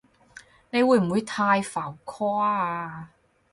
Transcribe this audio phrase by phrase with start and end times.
[0.71, 3.11] 你會唔會太浮誇啊？